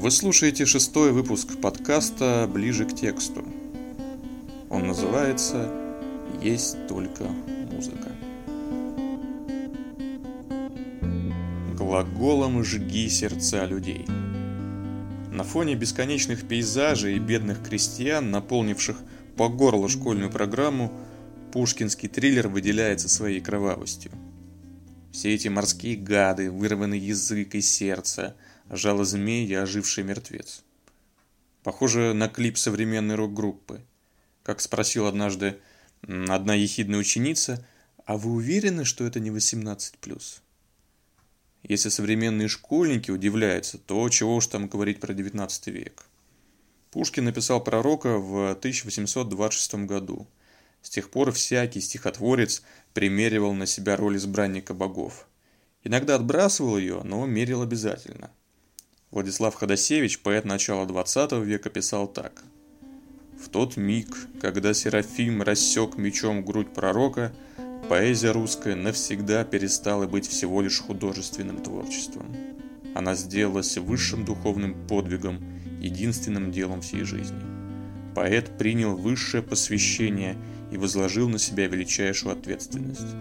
[0.00, 3.44] Вы слушаете шестой выпуск подкаста «Ближе к тексту».
[4.70, 5.70] Он называется
[6.40, 8.08] «Есть только музыка».
[11.76, 14.06] Глаголом «жги сердца людей».
[15.30, 18.96] На фоне бесконечных пейзажей и бедных крестьян, наполнивших
[19.36, 20.90] по горло школьную программу,
[21.52, 24.12] пушкинский триллер выделяется своей кровавостью.
[25.12, 28.34] Все эти морские гады, вырванный язык и сердце,
[28.70, 30.62] жало змей и оживший мертвец.
[31.62, 33.82] Похоже на клип современной рок-группы.
[34.42, 35.58] Как спросил однажды
[36.02, 37.66] одна ехидная ученица,
[38.06, 40.40] а вы уверены, что это не 18+.
[41.62, 46.06] Если современные школьники удивляются, то чего уж там говорить про 19 век.
[46.90, 50.26] Пушкин написал пророка в 1826 году.
[50.82, 52.62] С тех пор всякий стихотворец
[52.94, 55.28] примеривал на себя роль избранника богов.
[55.84, 58.30] Иногда отбрасывал ее, но мерил обязательно.
[59.10, 62.44] Владислав Ходосевич, поэт начала XX века, писал так.
[63.42, 64.06] «В тот миг,
[64.40, 67.32] когда Серафим рассек мечом грудь пророка,
[67.88, 72.36] поэзия русская навсегда перестала быть всего лишь художественным творчеством.
[72.94, 75.42] Она сделалась высшим духовным подвигом,
[75.80, 77.40] единственным делом всей жизни.
[78.14, 80.36] Поэт принял высшее посвящение
[80.70, 83.16] и возложил на себя величайшую ответственность.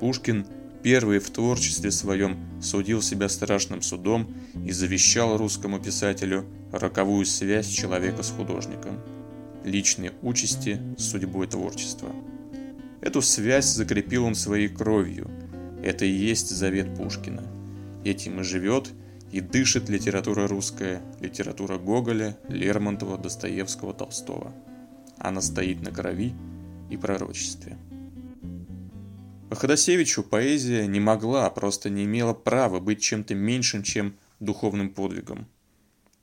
[0.00, 0.46] Пушкин
[0.84, 4.28] первый в творчестве своем судил себя страшным судом
[4.66, 9.00] и завещал русскому писателю роковую связь человека с художником,
[9.64, 12.14] личные участи с судьбой творчества.
[13.00, 15.30] Эту связь закрепил он своей кровью.
[15.82, 17.42] Это и есть завет Пушкина.
[18.04, 18.90] Этим и живет
[19.32, 24.52] и дышит литература русская, литература Гоголя, Лермонтова, Достоевского, Толстого.
[25.16, 26.34] Она стоит на крови
[26.90, 27.78] и пророчестве.
[29.54, 35.46] Ходосевичу поэзия не могла, просто не имела права быть чем-то меньшим, чем духовным подвигом.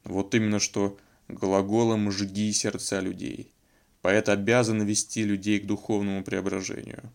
[0.03, 0.97] Вот именно что
[1.27, 3.53] глаголом «жги сердца людей».
[4.01, 7.11] Поэт обязан вести людей к духовному преображению.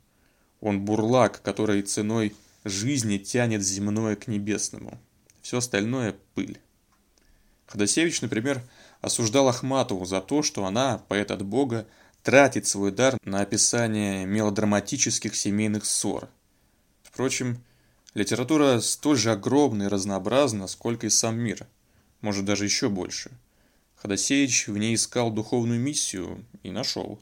[0.60, 2.34] Он бурлак, который ценой
[2.64, 5.00] жизни тянет земное к небесному.
[5.42, 6.60] Все остальное– пыль.
[7.66, 8.62] Ходосевич, например,
[9.00, 11.86] осуждал Ахматову за то, что она, поэт от Бога,
[12.26, 16.28] тратит свой дар на описание мелодраматических семейных ссор.
[17.02, 17.64] Впрочем,
[18.12, 21.66] литература столь же огромна и разнообразна, сколько и сам мир,
[22.20, 23.30] может даже еще больше–
[23.96, 27.18] Ходосевич в ней искал духовную миссию и нашел.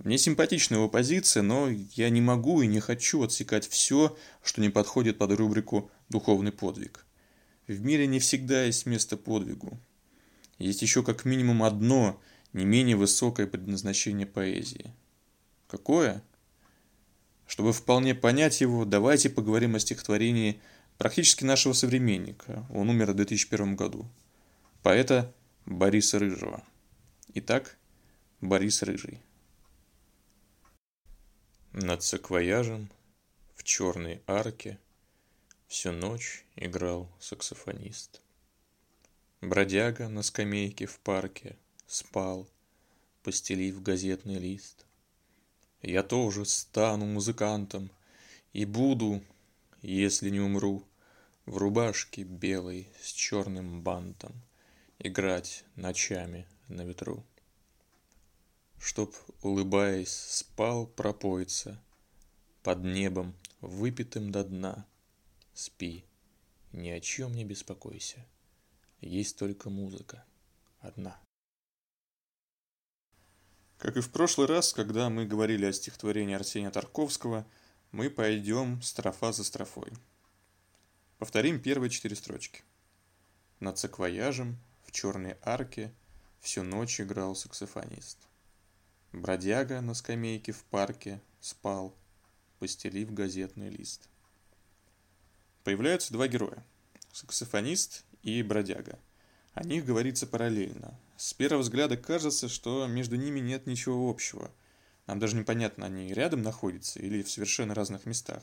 [0.00, 4.68] Мне симпатична его позиция, но я не могу и не хочу отсекать все, что не
[4.68, 7.06] подходит под рубрику «духовный подвиг».
[7.68, 9.78] В мире не всегда есть место подвигу.
[10.58, 12.20] Есть еще как минимум одно,
[12.52, 14.92] не менее высокое предназначение поэзии.
[15.68, 16.22] Какое?
[17.46, 20.60] Чтобы вполне понять его, давайте поговорим о стихотворении
[20.98, 22.66] практически нашего современника.
[22.72, 24.06] Он умер в 2001 году.
[24.82, 25.32] Поэта
[25.66, 26.62] Бориса Рыжего.
[27.34, 27.76] Итак,
[28.40, 29.20] Борис Рыжий.
[31.72, 32.90] Над саквояжем
[33.54, 34.78] в черной арке
[35.72, 38.20] Всю ночь играл саксофонист.
[39.40, 41.56] Бродяга на скамейке в парке
[41.92, 42.48] Спал,
[43.22, 44.86] постелив газетный лист.
[45.82, 47.90] Я тоже стану музыкантом
[48.54, 49.22] И буду,
[49.82, 50.86] если не умру,
[51.44, 54.32] В рубашке белой с черным бантом—
[55.00, 57.22] играть ночами на ветру.
[58.78, 61.78] Чтоб, улыбаясь, спал пропойца
[62.62, 64.86] под небом, выпитым до дна.
[65.52, 66.06] Спи,
[66.72, 68.26] ни о чем не беспокойся,
[69.02, 70.24] есть только музыка
[70.80, 71.21] одна.
[73.82, 77.44] Как и в прошлый раз, когда мы говорили о стихотворении Арсения Тарковского,
[77.90, 79.90] мы пойдем строфа за строфой.
[81.18, 82.62] Повторим первые четыре строчки.
[83.58, 85.92] Над саквояжем в черной арке
[86.38, 88.18] всю ночь играл саксофонист.
[89.10, 91.92] Бродяга на скамейке в парке спал,
[92.60, 94.08] постелив газетный лист.
[95.64, 96.64] Появляются два героя–
[97.12, 99.00] саксофонист и бродяга.
[99.54, 100.96] О них говорится параллельно.
[101.22, 104.50] С первого взгляда кажется, что между ними нет ничего общего.
[105.06, 108.42] Нам даже непонятно, они рядом находятся или в совершенно разных местах.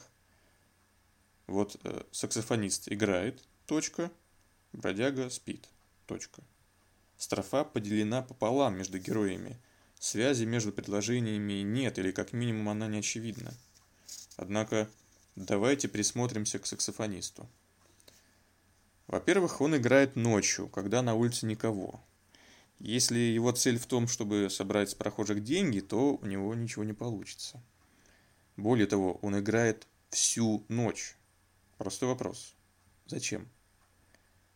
[1.46, 4.10] Вот э, саксофонист играет, точка,
[4.72, 5.68] бродяга спит–
[6.06, 6.42] Точка.
[7.18, 9.60] Строфа поделена пополам между героями.
[10.00, 13.54] Связи между предложениями нет, или как минимум она не очевидна.
[14.38, 14.90] Однако,
[15.36, 17.50] давайте присмотримся к саксофонисту.
[19.08, 22.02] Во-первых, он играет ночью, когда на улице никого.
[22.80, 26.94] Если его цель в том, чтобы собрать с прохожих деньги, то у него ничего не
[26.94, 27.62] получится.
[28.56, 31.18] Более того, он играет всю ночь.
[31.78, 32.56] Простой вопрос.
[33.06, 33.50] Зачем?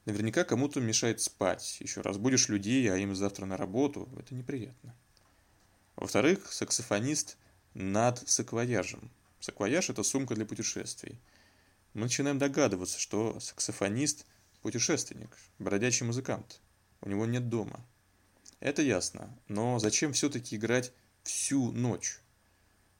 [0.05, 4.95] Наверняка кому-то мешает спать, еще разбудишь людей, а им завтра на работу, это неприятно.
[5.95, 7.37] Во-вторых, саксофонист
[7.73, 9.11] над саквояжем.
[9.39, 11.19] Саквояж– это сумка для путешествий.
[11.93, 14.25] Мы начинаем догадываться, что саксофонист–
[14.61, 16.61] путешественник, бродячий музыкант.
[17.01, 17.85] У него нет дома.
[18.63, 20.91] Это ясно, но зачем все-таки играть
[21.23, 22.19] всю ночь?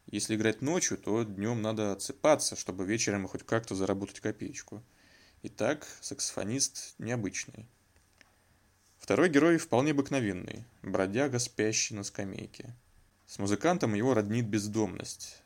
[0.06, 4.84] Если играть ночью, то днем надо отсыпаться, чтобы вечером хоть как-то заработать копеечку–
[5.46, 7.68] Итак, саксофонист необычный.
[8.98, 12.74] Второй герой вполне обыкновенный, бродяга, спящий на скамейке.
[13.28, 15.44] С музыкантом его роднит бездомность.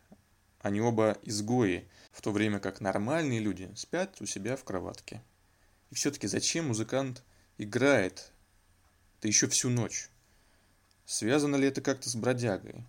[0.60, 5.24] Они оба изгои, в то время как нормальные люди спят у себя в кроватке.
[5.90, 7.24] И все-таки зачем музыкант
[7.58, 8.32] играет,
[9.22, 10.10] да еще всю ночь?
[11.06, 12.84] Связано ли это как-то с бродягой?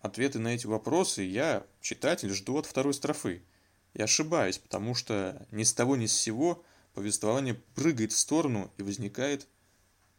[0.00, 3.42] Ответы на эти вопросы я, читатель, жду от второй строфы–
[3.94, 6.62] и ошибаюсь, потому что ни с того ни с сего
[6.94, 9.48] повествование прыгает в сторону и возникает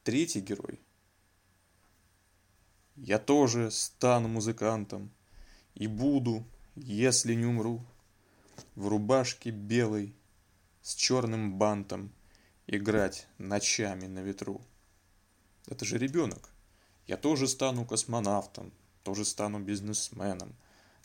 [0.03, 0.79] третий герой.
[2.95, 5.11] Я тоже стану музыкантом
[5.75, 7.85] и буду, если не умру,
[8.75, 10.13] в рубашке белой
[10.81, 12.11] с черным бантом
[12.67, 14.61] играть ночами на ветру.
[15.67, 16.49] Это же ребенок.
[17.07, 18.71] Я тоже стану космонавтом,
[19.03, 20.55] тоже стану бизнесменом.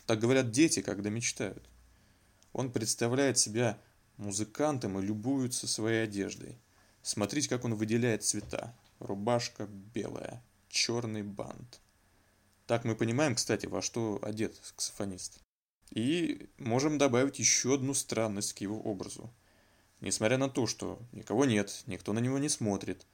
[0.06, 1.68] Так говорят дети, когда мечтают.
[2.52, 3.78] Он представляет себя
[4.16, 6.58] музыкантом и любуется своей одеждой.
[7.02, 8.74] Смотрите, как он выделяет цвета.
[8.98, 11.80] Рубашка белая, черный бант.
[12.66, 15.40] Так мы понимаем, кстати, во что одет саксофонист.
[15.90, 19.30] И можем добавить еще одну странность к его образу.
[20.00, 23.06] Несмотря на то, что никого нет, никто на него не смотрит,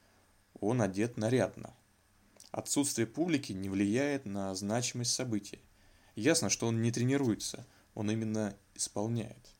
[0.58, 1.74] он одет нарядно.
[2.50, 5.60] Отсутствие публики не влияет на значимость события.
[6.16, 9.54] Ясно, что он не тренируется– он именно исполняет.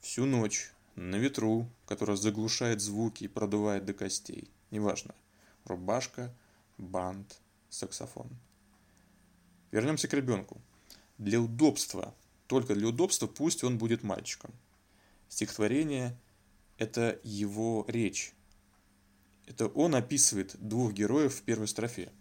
[0.00, 4.50] Всю ночь, на ветру, которая заглушает звуки и продувает до костей.
[4.70, 5.14] Неважно.
[5.64, 6.34] Рубашка,
[6.76, 8.28] бант, саксофон.
[9.70, 10.60] Вернемся к ребенку.
[11.18, 12.14] Для удобства,
[12.46, 14.52] только для удобства пусть он будет мальчиком.
[15.28, 16.16] Стихотворение–
[16.78, 18.34] это его речь.
[19.48, 22.12] Это он описывает двух героев в первой строфе.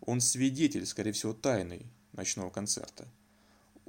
[0.00, 3.08] Он свидетель, скорее всего, тайный ночного концерта–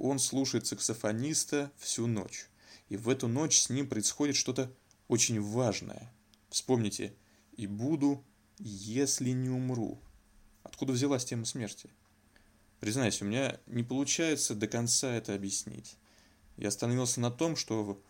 [0.00, 2.48] он слушает саксофониста всю ночь.
[2.88, 4.72] И в эту ночь с ним происходит что-то
[5.08, 6.10] очень важное.
[6.48, 7.14] Вспомните,
[7.56, 8.24] и буду,
[8.58, 10.00] если не умру.
[10.62, 11.90] Откуда взялась тема смерти?
[12.80, 15.96] Признаюсь, у меня не получается до конца это объяснить.
[16.56, 18.02] Я остановился на том, что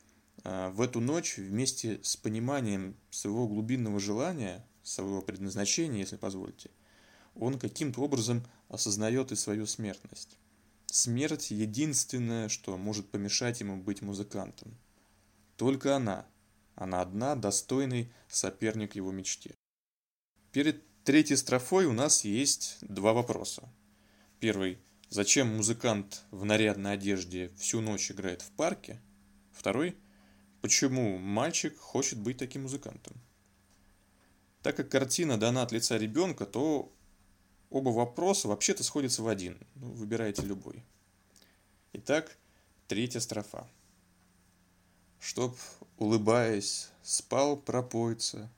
[0.45, 6.71] в эту ночь вместе с пониманием своего глубинного желания, своего предназначения, если позволите,
[7.35, 10.39] он каким-то образом осознает и свою смертность.
[10.87, 14.77] Смерть– единственное, что может помешать ему быть музыкантом.
[15.57, 16.27] Только она.
[16.75, 19.55] Она одна, достойный соперник его мечте.
[20.53, 23.69] Перед третьей строфой у нас есть два вопроса.
[24.41, 24.79] Первый–
[25.11, 29.01] зачем музыкант в нарядной одежде всю ночь играет в парке?
[29.53, 29.97] Второй–
[30.61, 33.17] почему мальчик хочет быть таким музыкантом?
[34.63, 36.93] Так как картина дана от лица ребенка, то
[37.71, 39.57] Оба вопроса вообще-то сходятся в один.
[39.77, 40.85] Ну, выбирайте любой.
[41.93, 42.37] Итак,
[42.89, 43.69] третья строфа.
[45.21, 45.57] Чтоб,
[45.97, 48.51] улыбаясь, спал пропойца,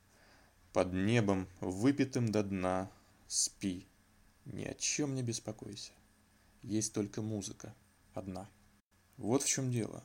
[0.73, 2.90] Под небом, выпитым до дна,
[3.26, 3.87] спи,
[4.47, 5.92] ни о чем не беспокойся.
[6.62, 7.75] Есть только музыка,
[8.14, 8.49] одна.
[9.18, 10.02] Вот в чем дело.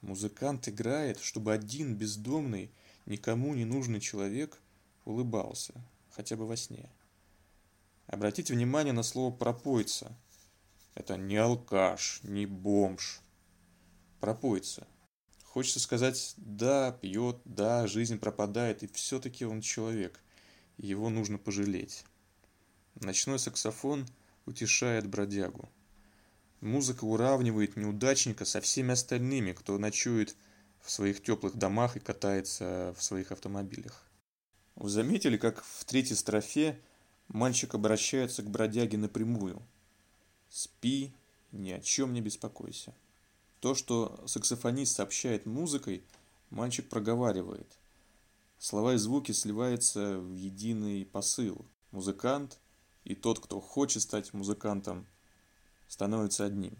[0.00, 2.70] Музыкант играет, чтобы один бездомный,
[3.06, 4.58] никому не нужный человек
[5.04, 5.74] улыбался,
[6.10, 6.88] хотя бы во сне.
[8.06, 10.16] Обратите внимание на слово «пропойца».
[10.94, 13.20] Это не алкаш, не бомж.
[14.20, 14.86] Пропойца.
[15.44, 20.20] Хочется сказать, да, пьет, да, жизнь пропадает, и все-таки он человек.
[20.76, 22.04] Его нужно пожалеть.
[22.94, 24.06] Ночной саксофон
[24.46, 25.68] утешает бродягу.
[26.60, 30.36] Музыка уравнивает неудачника со всеми остальными, кто ночует
[30.80, 34.04] в своих теплых домах и катается в своих автомобилях.
[34.76, 36.78] Вы заметили, как в третьей строфе
[37.32, 39.62] Мальчик обращается к бродяге напрямую.
[40.48, 41.14] «Спи,
[41.52, 42.92] ни о чем не беспокойся».
[43.60, 46.02] То, что саксофонист сообщает музыкой,
[46.50, 47.78] мальчик проговаривает.
[48.58, 51.64] Слова и звуки сливаются в единый посыл.
[51.92, 52.58] Музыкант
[53.04, 55.06] и тот, кто хочет стать музыкантом,
[55.90, 56.78] становятся одним.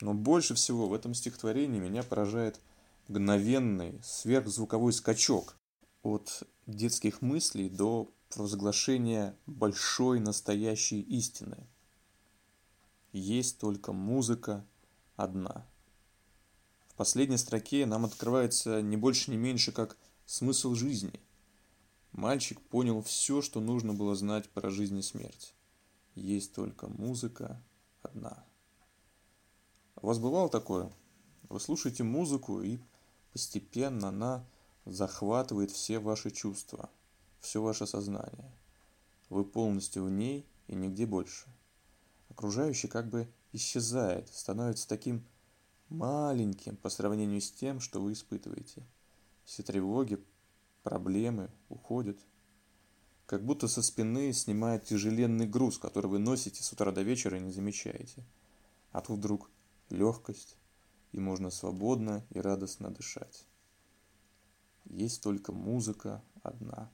[0.00, 2.60] Но больше всего в этом стихотворении меня поражает
[3.06, 5.56] мгновенный сверхзвуковой скачок
[6.02, 11.68] от детских мыслей до провозглашение большой настоящей истины.
[13.12, 14.66] Есть только музыка
[15.14, 15.64] одна.
[16.88, 21.20] В последней строке нам открывается не больше, не меньше, как смысл жизни.
[22.10, 25.54] мальчик понял все, что нужно было знать про жизнь и смерть.
[26.16, 27.62] Есть только музыка
[28.02, 28.44] одна.
[29.96, 30.90] У вас бывало такое?
[31.48, 32.78] Вы слушаете музыку, и
[33.32, 34.44] постепенно она
[34.84, 36.90] захватывает все ваши чувства,
[37.40, 38.50] все ваше сознание.
[39.28, 41.46] Вы полностью в ней и нигде больше.
[42.28, 45.24] Окружающий как бы исчезает, становится таким
[45.88, 48.82] маленьким по сравнению с тем, что вы испытываете.
[49.44, 50.22] Все тревоги,
[50.82, 52.18] проблемы уходят.
[53.30, 57.40] Как будто со спины снимает тяжеленный груз, который вы носите с утра до вечера и
[57.40, 58.24] не замечаете.
[58.90, 59.48] А тут вдруг
[59.88, 60.56] легкость,
[61.12, 63.46] и можно свободно и радостно дышать.
[64.86, 66.90] Есть только музыка одна.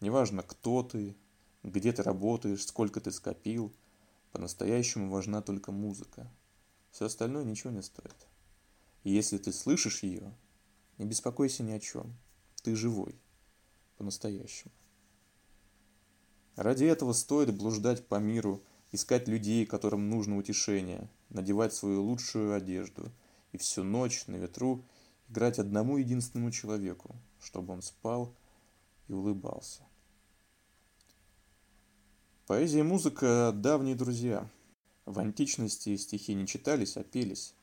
[0.00, 1.16] Неважно, кто ты,
[1.64, 3.74] где ты работаешь, сколько ты скопил,
[4.30, 6.30] по-настоящему важна только музыка.
[6.92, 8.28] Все остальное ничего не стоит.
[9.02, 10.32] И если ты слышишь ее,
[10.98, 12.16] не беспокойся ни о чем.
[12.62, 13.20] Ты живой.
[13.96, 14.70] По-настоящему.
[16.56, 23.12] Ради этого стоит блуждать по миру, искать людей, которым нужно утешение, надевать свою лучшую одежду
[23.52, 24.82] и всю ночь на ветру
[25.28, 28.34] играть одному единственному человеку, чтобы он спал
[29.08, 29.82] и улыбался.
[32.46, 34.48] Поэзия и музыка– давние друзья.
[35.04, 37.54] В античности стихи не читались, а пелись.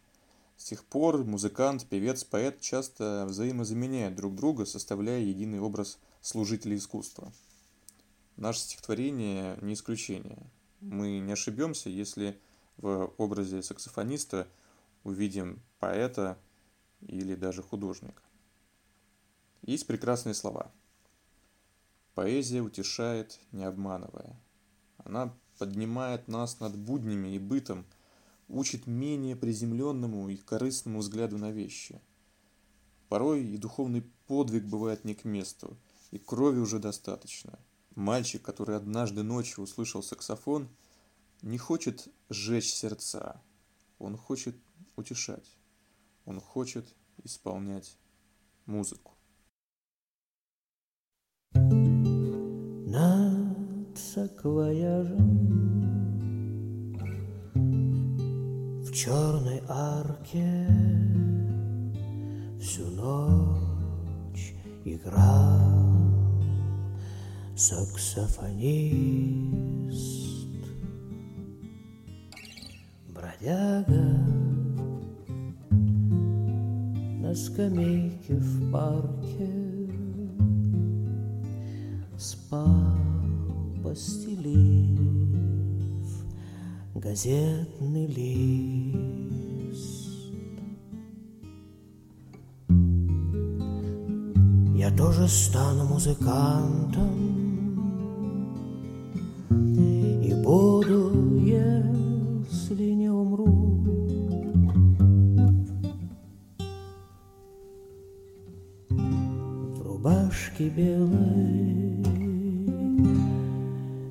[0.57, 7.33] С тех пор музыкант, певец, поэт часто взаимозаменяют друг друга, составляя единый образ служителей искусства.
[8.35, 10.49] Наше стихотворение не исключение.
[10.79, 12.39] Мы не ошибемся, если
[12.77, 14.47] в образе саксофониста
[15.03, 16.37] увидим поэта
[17.01, 18.23] или даже художника.
[19.61, 20.71] Есть прекрасные слова.
[22.15, 24.39] Поэзия утешает, не обманывая.
[24.97, 27.85] Она поднимает нас над буднями и бытом,
[28.47, 32.01] учит менее приземленному и корыстному взгляду на вещи.
[33.09, 35.77] Порой и духовный подвиг бывает не к месту,
[36.11, 37.57] и крови уже достаточно.
[37.95, 40.67] Мальчик, который однажды ночью услышал саксофон,
[41.43, 43.41] не хочет сжечь сердца,
[43.99, 44.55] он хочет
[44.95, 45.57] утешать,
[46.25, 47.97] он хочет исполнять
[48.65, 49.11] музыку.
[52.95, 55.43] Над саквояжем
[58.83, 60.67] в черной арке
[62.59, 66.12] всю ночь играл
[67.55, 68.63] саксофонист,
[73.13, 74.25] бродяга
[77.21, 79.49] на скамейке в парке
[82.17, 82.97] спал,
[83.83, 84.99] постелив
[86.95, 89.33] газетный лист.
[94.75, 97.42] Я тоже стану музыкантом
[103.33, 103.83] умру.
[108.89, 112.03] В рубашке белой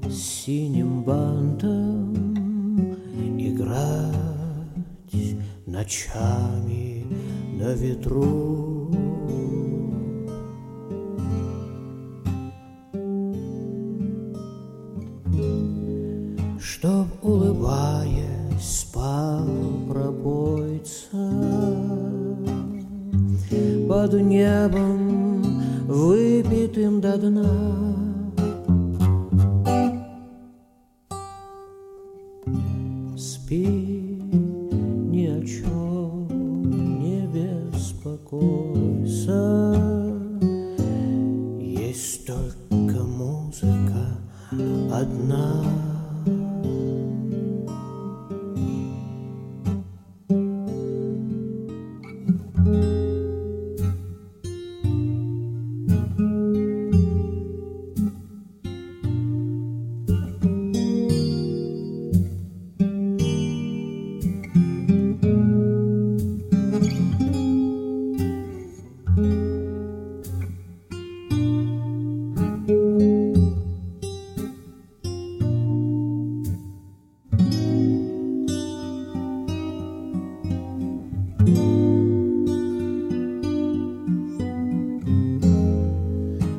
[0.08, 2.14] с синим бантом
[3.38, 4.12] играть
[5.66, 7.06] ночами
[7.58, 8.61] на ветру.
[20.82, 21.08] Пропойца
[23.88, 27.91] Под небом, выпитым до дна.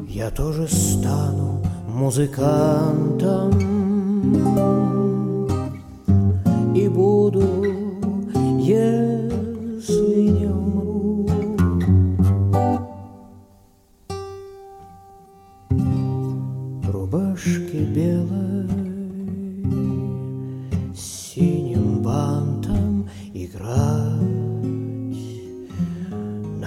[0.10, 3.52] Я тоже стану музыкантом
[6.76, 7.73] и буду,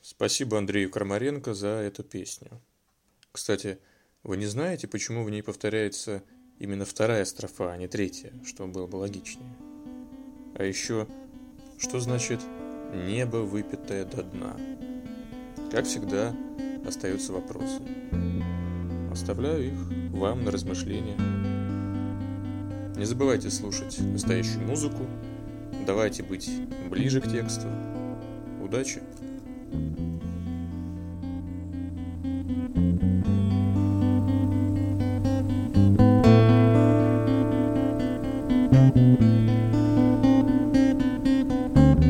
[0.00, 2.60] Спасибо Андрею Крамаренко за эту песню.
[3.32, 3.78] Кстати,
[4.22, 6.22] вы не знаете, почему в ней повторяется
[6.58, 9.52] именно вторая строфа, а не третья, что было бы логичнее?
[10.54, 11.08] А еще,
[11.78, 12.40] что значит
[12.92, 14.56] «небо, выпитое до дна»?
[15.70, 16.34] Как всегда,
[16.86, 17.80] остаются вопросы.
[19.10, 19.78] Оставляю их
[20.10, 21.16] вам на размышления.
[22.96, 25.06] Не забывайте слушать настоящую музыку.
[25.86, 26.50] Давайте быть
[26.90, 27.66] ближе к тексту.
[28.62, 29.02] Удачи!